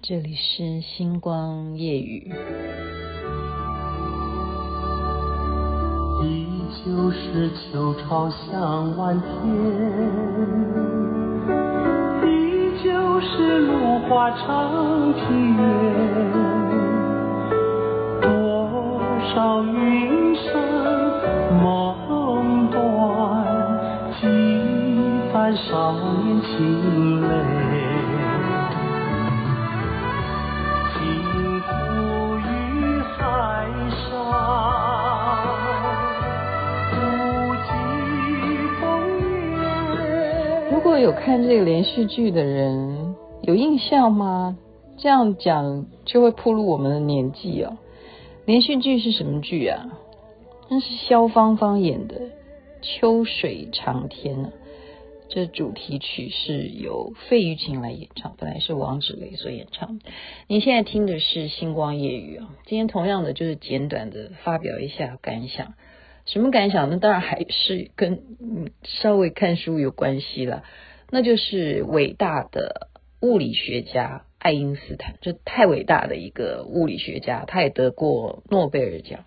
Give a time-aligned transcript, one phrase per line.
[0.00, 2.32] 这里是星光夜雨。
[6.22, 6.46] 依
[6.84, 9.28] 旧是秋潮向晚天，
[12.24, 15.62] 依旧是芦花长庭院，
[18.22, 19.00] 多
[19.34, 20.54] 少云山
[21.60, 21.87] 梦
[41.38, 44.58] 看这个连续剧的人有印象吗？
[44.96, 47.78] 这样讲就会暴露我们的年纪哦。
[48.44, 49.86] 连续剧是什么剧啊？
[50.68, 52.16] 那是萧芳芳演的
[52.82, 54.50] 《秋水长天》啊。
[55.28, 60.00] 这主题曲是由费玉清来演唱，本来是王芷蕾所演唱。
[60.48, 62.50] 您现在听的是星光夜雨啊。
[62.66, 65.74] 今天同样的就是简短的发表一下感想。
[66.26, 66.98] 什么感想呢？
[66.98, 68.24] 当然还是跟
[68.82, 70.64] 稍微看书有关系了。
[71.10, 72.88] 那就是伟大的
[73.20, 79.24] 物理学家爱因斯坦，这太伟大的一个物理学家，他也得过诺贝尔奖。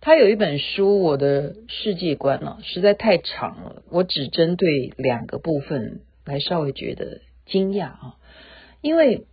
[0.00, 8.16] 他有一本书《我的世界观》呢，实在太长了，我只针对两个部分来稍微觉得惊讶啊。
[8.80, 9.26] 因为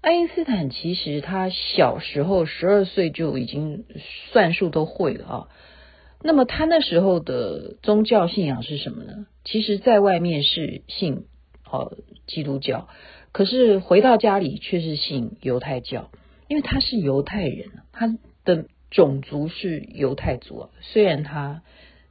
[0.00, 3.84] 爱因斯坦其实他小时候十二岁就已经
[4.32, 5.48] 算术都会了啊。
[6.22, 9.26] 那么他那时候的宗教信仰是什么呢？
[9.50, 11.24] 其实，在外面是信
[11.64, 11.96] 呃
[12.26, 12.86] 基督教，
[13.32, 16.10] 可是回到家里却是信犹太教，
[16.48, 20.70] 因为他是犹太人，他的种族是犹太族啊。
[20.82, 21.62] 虽然他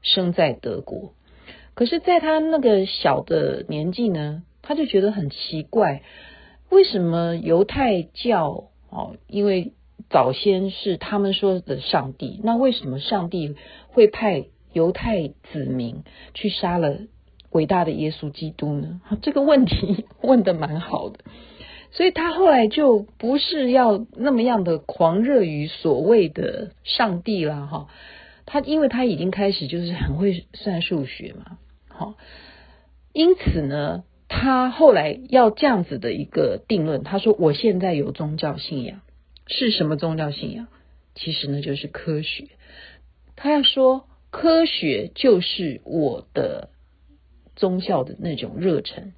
[0.02, 1.14] 生在德国，
[1.76, 6.02] 可是在他那个小的年纪呢，他就觉得很奇怪，
[6.72, 9.16] 为什么犹太教哦？
[9.28, 9.74] 因为
[10.10, 13.56] 早先是他们说的上帝，那为什么上帝
[13.90, 16.04] 会派犹太子民
[16.34, 17.02] 去杀了
[17.52, 19.02] 伟大的耶稣基督呢？
[19.22, 21.20] 这个问题 问的蛮好的，
[21.92, 27.88] 所以他后来就不是要那么样的狂热于所谓的上帝啦，哈，
[28.46, 32.16] 他因为他已经开始就是很会 算数学嘛，好，
[33.14, 39.02] 因此呢，他后来要这样子的一个定论，他说我现在有宗教信仰。
[39.50, 40.68] 是什么宗教信仰？
[41.16, 42.50] 其实呢，就是科学。
[43.38, 46.70] 他要说，科学就是我的
[47.58, 49.14] 宗教的那种热忱。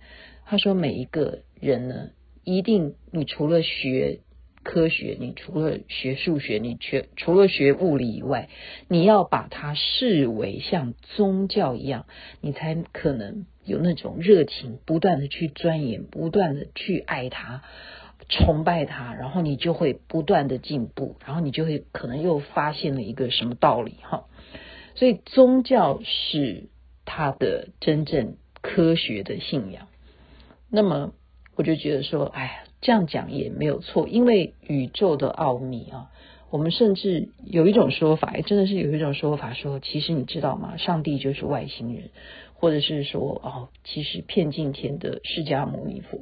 [0.46, 2.10] 他说，每一个人呢，
[2.44, 4.22] 一定你除了学
[4.64, 8.50] 科学，你除了学数学，你学除了学物理以外，
[8.88, 12.08] 你要把它视为像宗教一样，
[12.42, 17.62] 你才可能有那种热情，不断的去钻研，不断的去爱它。
[18.28, 24.26] 崇拜他，然后你就会不断的进步，然后你就会可能又发现了一个什么道理哈。
[24.94, 26.66] 所以宗教是
[27.10, 29.88] 他的真正科学的信仰。
[30.70, 31.12] 那么
[31.56, 36.12] 我就觉得说，哎呀，这样讲也没有错，因为宇宙的奥秘啊，
[36.52, 40.78] 我们甚至有一种说法，真的是有一种说法说，其实你知道吗？
[40.78, 42.12] 上帝就是外星人，
[42.54, 46.20] 或者是说哦，其实骗尽天的释迦牟尼佛，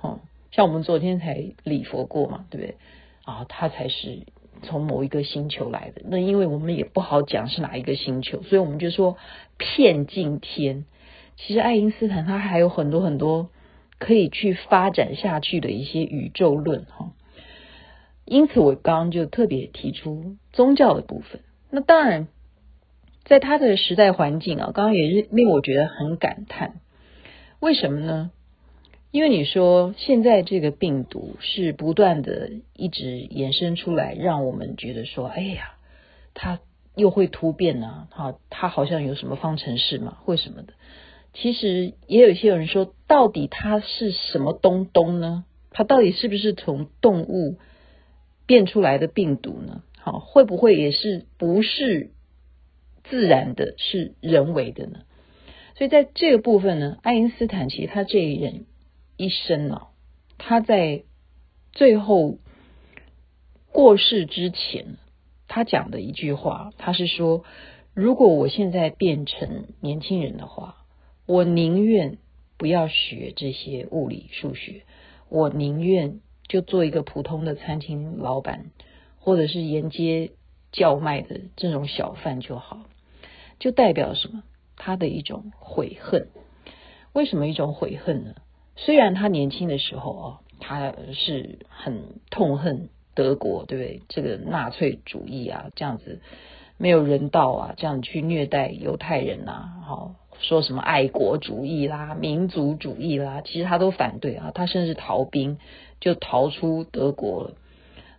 [0.00, 0.20] 哦
[0.52, 2.76] 像我们昨天才礼佛过嘛，对不对？
[3.24, 4.20] 啊，他才是
[4.64, 6.02] 从某一个星球来的。
[6.04, 9.16] 那因为我们也不好讲是哪一个星球，所以我们就说
[9.56, 10.86] 骗尽天。
[11.36, 13.50] 其实爱因斯坦他还有很多很多
[13.98, 17.12] 可以去发展下去的一些宇宙论哈。
[18.24, 21.42] 因此我刚刚就特别提出宗教的部分。
[21.70, 22.28] 那当然，
[23.24, 26.80] 在他的时代环境啊，刚刚也是令我觉得很感叹。
[27.60, 28.30] 为什么呢？
[29.14, 35.76] 因为你说现在这个病毒是不断的一直延伸出来，让我们觉得说，哎呀，
[36.34, 36.58] 它
[36.96, 40.72] 又会突变呢，哈，它好像有什么方程式嘛，或什么的。
[41.32, 45.44] 其实也有一些人说，到底它是什么东东呢？
[45.70, 47.58] 它到底是不是从动物
[48.46, 49.84] 变出来的病毒呢？
[50.00, 52.10] 好，会不会也是不是
[53.04, 55.02] 自然的，是人为的呢？
[55.76, 58.64] 所以在这个部分呢，爱因斯坦其实他这一人。
[59.16, 59.88] 一生呢、
[60.38, 61.04] 他在
[61.72, 62.38] 最后
[63.70, 64.96] 过世之前，
[65.48, 67.44] 他讲的一句话，他是说：
[67.94, 70.84] 如果我现在变成年轻人的话，
[71.26, 72.18] 我宁愿
[72.56, 74.82] 不要学这些物理数学，
[75.28, 78.70] 我宁愿就做一个普通的餐厅老板，
[79.18, 80.32] 或者是沿街
[80.72, 82.80] 叫卖的这种小贩就好。
[83.60, 84.42] 就代表什么？
[84.76, 86.28] 他的一种悔恨。
[87.12, 88.34] 为什么一种悔恨呢？
[88.76, 94.02] 虽然他年轻的时候啊，他是很痛恨德国，对不对？
[94.08, 96.20] 这个纳粹主义啊，这样子
[96.76, 104.50] 没有人道啊，这样去虐待犹太人啊，好说什么爱国主义啦、民族主义啦，其实他都反对啊。
[104.52, 105.58] 他甚至逃兵，
[106.00, 107.54] 就逃出德国了。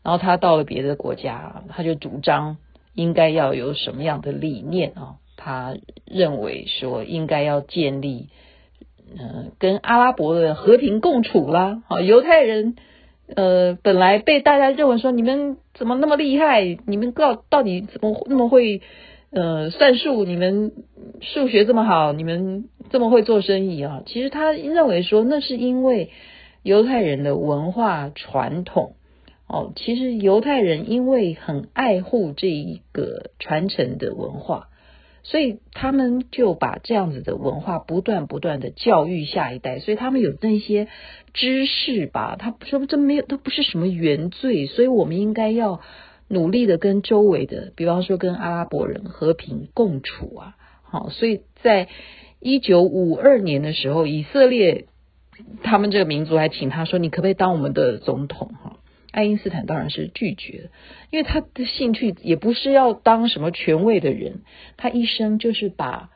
[0.04, 2.58] 然后他到了别的国家，他就主张
[2.94, 5.18] 应该要有什么样的理念啊？
[5.36, 5.76] 他
[6.06, 8.30] 认为说应该要建立。
[9.08, 11.84] 嗯，跟阿拉伯的和平共处啦。
[11.88, 12.76] 好，犹太人，
[13.36, 16.78] 呃，本来被大家认为说你们怎么那么厉害？
[16.86, 18.82] 你们到到底怎么那么会
[19.32, 20.26] 呃算数？
[20.26, 20.72] 你们
[21.22, 22.14] 数学这么好？
[22.14, 24.02] 你们这么会做生意啊？
[24.06, 26.10] 其实他认为说那是因为
[26.64, 28.96] 犹太人的文化传统
[29.48, 29.72] 哦。
[29.76, 34.70] 其实犹太人因为很爱护这一个传承的文化。
[35.28, 40.88] 所以他们就把这样子的文化不断不断的教育下一代，所以他们有那些
[41.34, 45.82] 知识吧，他说这没有，都不是什么原罪，所以我们应该要
[46.28, 51.88] 努力的跟周围的，比方说跟阿拉伯人和平共处啊，好，所以在
[52.40, 54.86] 一九五二年的时候，以色列
[55.64, 58.52] 他们这个民族还请他说，你可不可以当我们的总统？
[59.16, 60.70] 爱因斯坦当然是拒绝，
[61.10, 64.42] 因为他的兴趣也不是要当什么权威的人，
[64.76, 66.10] 他一生就是把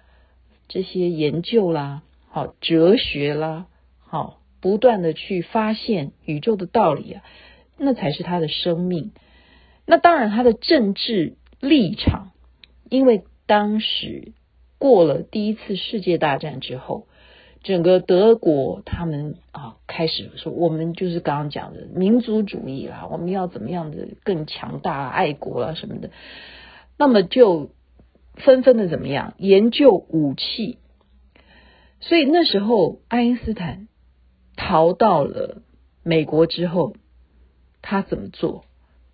[0.68, 3.68] 这些研究啦、好哲学啦、
[4.00, 7.24] 好不断的去发现宇宙的道理啊，
[7.78, 9.12] 那才是他的生命。
[9.86, 12.32] 那当然，他的政治立场，
[12.90, 14.34] 因为当时
[14.78, 17.08] 过了第一次世界大战之后。
[17.62, 26.12] 整个德国，他们啊开始说，我们就是刚刚讲的民族主义啦，我们要怎么样的更强大、爱国啦什么的，
[26.98, 27.72] 那么就
[28.36, 30.78] 纷纷的怎么样研究武器。
[32.00, 33.90] 所以那时候，爱因斯坦
[34.56, 35.62] 逃到了
[36.02, 36.96] 美国之后，
[37.82, 38.64] 他怎么做？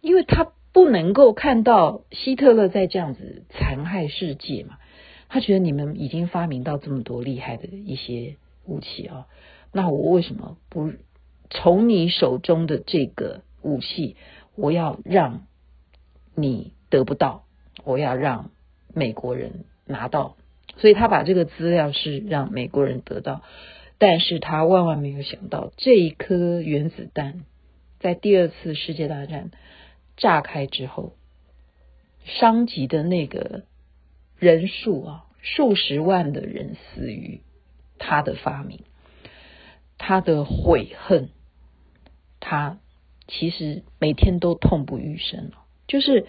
[0.01, 4.77] 因为他不能够看到希特勒在这样子残害世界嘛。
[5.35, 9.27] 他觉得你们已经发明到这么多厉害的一些武器啊，
[9.73, 10.93] 那我为什么不
[11.49, 14.15] 从你手中的这个武器，
[14.55, 15.45] 我要让
[16.35, 17.43] 你得不到，
[17.83, 18.49] 我要让
[18.93, 20.37] 美国人拿到？
[20.77, 23.41] 所以他把这个资料是让美国人得到，
[23.97, 27.43] 但是他万万没有想到，这一颗原子弹
[27.99, 29.51] 在第二次世界大战
[30.15, 31.11] 炸开之后，
[32.23, 33.65] 伤及的那个。
[34.37, 37.41] 人数啊，数十万的人死于
[37.99, 38.79] 他的发明，
[39.99, 41.29] 他的悔恨，
[42.39, 42.79] 他
[43.27, 45.51] 其实每天都痛不欲生。
[45.87, 46.25] 就是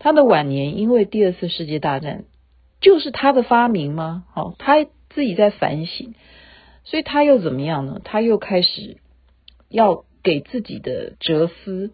[0.00, 2.24] 他的晚年，因为第二次世界大战
[2.80, 4.24] 就是他的发明吗？
[4.32, 6.14] 好，他自己在反省，
[6.82, 8.00] 所以他又怎么样呢？
[8.02, 8.96] 他又开始
[9.68, 11.92] 要给自己的哲思，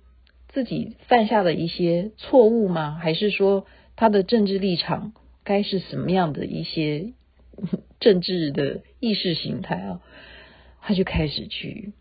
[0.49, 2.99] 自己犯下的一些错误吗？
[2.99, 3.67] 还是说
[3.97, 5.13] 他的政治立场？
[5.45, 7.13] 该是什么样的一些
[8.01, 10.01] 政治的意识形态啊？
[10.81, 11.93] 他就开始去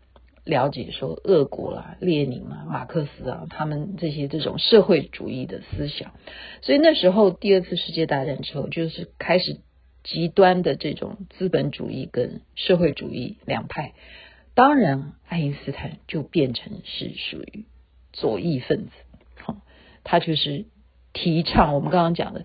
[0.44, 6.12] 了解说，俄国啦、列宁啊、马克思啊，他们这些这种社会主义的思想。
[6.60, 9.60] 所以那时候第二次世界大战之后，就是开始
[10.02, 13.94] 极端的这种资本主义跟社会主义两派。
[14.54, 17.64] 当然，爱因斯坦就变成是属于
[18.12, 18.92] 左翼分子，
[19.36, 19.62] 好，
[20.04, 20.66] 他就是
[21.14, 22.44] 提倡我们刚刚讲的。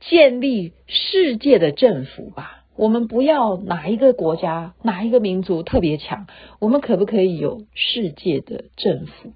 [0.00, 6.26] 建立世界的政府吧，我们不要哪一个国家、哪一个民族特别强，
[6.60, 9.32] 我们可不可以有世界的政府？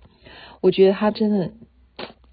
[0.61, 1.51] 我觉得他真的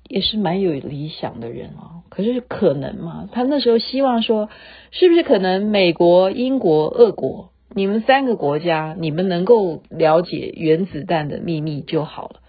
[0.08, 2.04] 也是蛮有理想的人哦。
[2.10, 3.30] 可是可能吗？
[3.32, 4.50] 他那时候希望说，
[4.92, 12.42] 是不是可能美国、英国、俄国，你们三个国家，你们能够了解原子弹的秘密就好了。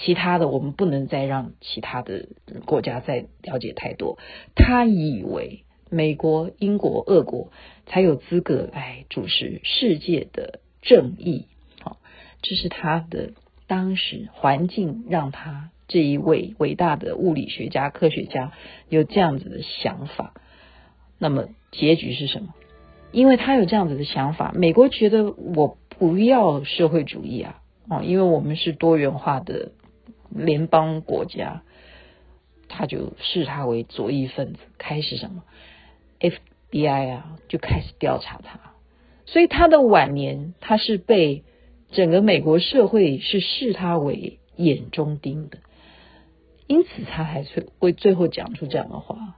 [0.00, 2.28] 其他的我们不能再让其他的
[2.66, 4.16] 国家再了解太多。
[4.54, 7.50] 他以为美国、英国、俄国
[7.86, 11.46] 才有资格来主持世界的正义。
[11.82, 11.96] 好，
[12.42, 13.32] 这是他的
[13.66, 18.52] 当时环境让他这一位伟大的物理学家、科学家
[18.88, 20.32] 有这样子的想法。
[21.18, 22.54] 那么结局是什么？
[23.10, 29.72] 因为他有这样子的想法，美国觉得我不要社会主义啊，哦，因为我们是多元化的。
[30.30, 31.62] 联邦国家，
[32.68, 35.42] 他就视他为左翼分子，开始什么
[36.20, 38.60] FBI 啊，就开始调查他。
[39.26, 41.44] 所以他的晚年，他是被
[41.90, 45.58] 整个美国社会是视他为眼中钉的，
[46.66, 49.36] 因此他还是会最后讲出这样的话：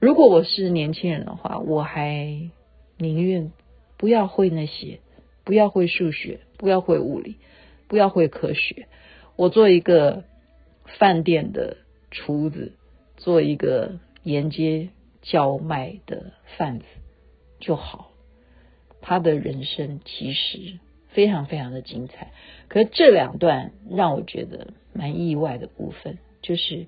[0.00, 2.50] 如果我是年轻人的话，我还
[2.96, 3.52] 宁愿
[3.96, 5.00] 不要会那些，
[5.44, 7.36] 不要会数学，不要会物理。
[7.88, 8.88] 不要会科学。
[9.36, 10.24] 我做一个
[10.98, 11.78] 饭店的
[12.10, 12.72] 厨子，
[13.16, 14.90] 做一个沿街
[15.22, 16.84] 叫卖的贩子
[17.60, 18.10] 就好。
[19.00, 22.32] 他的人生其实非常非常的精彩。
[22.68, 26.86] 可是这两段让我觉得蛮意外的部分，就是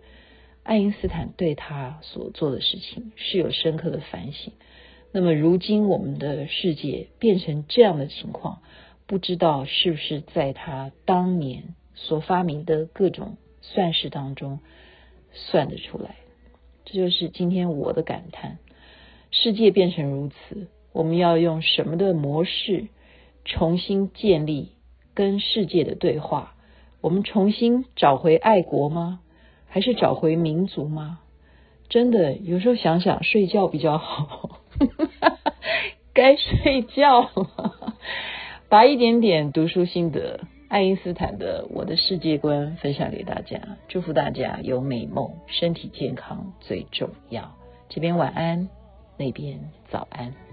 [0.62, 4.52] 爱因斯坦对他所做的事情是有深刻的反省。
[5.12, 8.62] 那么如今我们的世界变成这样的情况，
[9.06, 14.60] 不知道是不是在他当年所发明的各种算式当中
[15.32, 16.16] 算得出来？
[16.84, 18.58] 这就是今天我的感叹：
[19.30, 22.88] 世界变成如此，我们要用什么的模式
[23.44, 24.72] 重新建立
[25.14, 26.54] 跟世界的对话？
[27.00, 29.20] 我们重新找回爱国吗？
[29.68, 31.20] 还是找回民族吗？
[31.88, 34.60] 真的，有时候想想，睡觉比较好。
[36.14, 37.96] 该睡觉了，
[38.68, 47.54] 把一点点读书心得，爱因斯坦的《我的世界观》分享给大家，祝福大家有美梦，身体健康最重要。
[47.88, 48.68] 这边晚安，
[49.16, 50.43] 那边早安。